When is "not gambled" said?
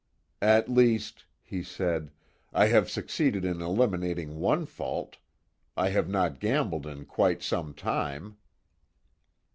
6.09-6.87